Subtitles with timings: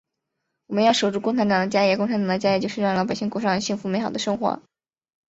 [0.65, 4.59] 我们要守住共产党的家业，共产党的家业就是让老百姓过上幸福美好的生活。